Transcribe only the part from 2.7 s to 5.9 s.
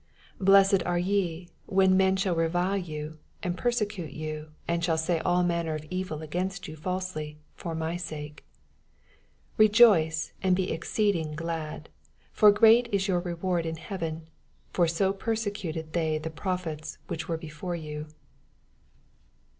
you, and persecute you^ and shall say all manner of